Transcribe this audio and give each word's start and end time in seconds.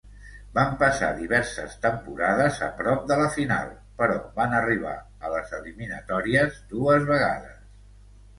Van 0.53 0.69
passar 0.83 1.09
diverses 1.17 1.75
temporades 1.83 2.57
a 2.67 2.69
prop 2.79 3.03
de 3.11 3.17
la 3.19 3.27
final, 3.35 3.69
però 4.01 4.17
van 4.41 4.57
arribar 4.61 4.95
a 5.29 5.33
les 5.35 5.55
eliminatòries 5.59 6.59
dues 6.75 7.07
vegades. 7.13 7.63